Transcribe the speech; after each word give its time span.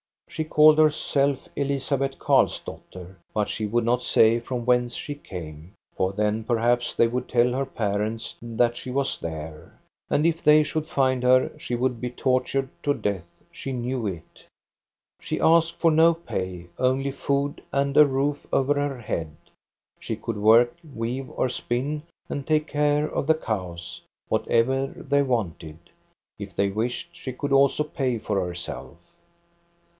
She 0.27 0.43
called 0.45 0.79
herself 0.79 1.47
Elizabeth 1.57 2.17
Karlsdotter; 2.17 3.17
but 3.33 3.49
she 3.49 3.67
would 3.67 3.83
not 3.83 4.01
say 4.01 4.39
from 4.39 4.65
whence 4.65 4.95
she 4.95 5.13
came, 5.13 5.73
for 5.95 6.13
then 6.13 6.43
perhaps 6.45 6.95
they 6.95 7.05
would 7.05 7.27
tell 7.27 7.51
her 7.51 7.65
parents 7.65 8.35
that 8.41 8.77
she 8.77 8.89
was 8.89 9.19
there,, 9.19 9.77
and 10.09 10.25
if 10.25 10.41
they 10.41 10.63
should 10.63 10.85
find 10.87 11.21
her, 11.21 11.51
she 11.59 11.75
would 11.75 12.01
be 12.01 12.09
tortured 12.09 12.69
to 12.81 12.93
death, 12.95 13.25
she 13.51 13.73
knew 13.73 14.07
it. 14.07 14.47
She 15.19 15.39
asked 15.41 15.75
for 15.75 15.91
no 15.91 16.13
pay, 16.13 16.67
only 16.79 17.11
food 17.11 17.61
and 17.73 17.95
a 17.95 18.05
roof 18.05 18.47
over 18.53 18.75
her 18.75 19.01
head. 19.01 19.35
She 19.99 20.15
could 20.15 20.37
work, 20.37 20.75
weave 20.95 21.29
or 21.29 21.49
spin, 21.49 22.03
and 22.29 22.47
take 22.47 22.67
care 22.67 23.07
of 23.07 23.27
the 23.27 23.35
cows,— 23.35 24.01
whatever 24.29 24.87
they 24.87 25.21
wanted. 25.21 25.77
If 26.39 26.55
they 26.55 26.69
wished, 26.71 27.09
she 27.15 27.33
could 27.33 27.51
also 27.51 27.83
pay 27.83 28.17
for 28.17 28.43
herself. 28.43 28.95